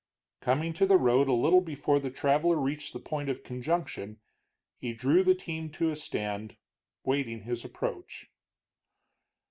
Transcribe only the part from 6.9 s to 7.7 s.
waiting his